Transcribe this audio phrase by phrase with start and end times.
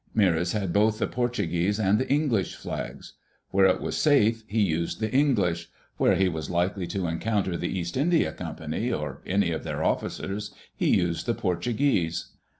[0.17, 3.13] Meares had both the Portuguese and the E^iglish flags.
[3.51, 7.67] Where it was safe, he used die English; where he was likely to encounter die
[7.67, 12.31] East India Company, or any of dieir officers, he used die Portuguese.